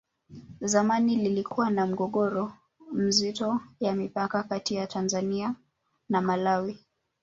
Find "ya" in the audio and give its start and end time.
3.79-3.93, 4.75-4.87